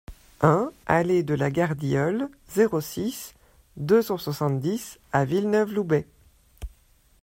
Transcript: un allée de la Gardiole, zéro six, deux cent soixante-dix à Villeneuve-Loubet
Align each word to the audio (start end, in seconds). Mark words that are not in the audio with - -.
un 0.41 0.71
allée 0.87 1.21
de 1.21 1.35
la 1.35 1.51
Gardiole, 1.51 2.27
zéro 2.49 2.81
six, 2.81 3.35
deux 3.77 4.01
cent 4.01 4.17
soixante-dix 4.17 4.97
à 5.11 5.25
Villeneuve-Loubet 5.25 6.07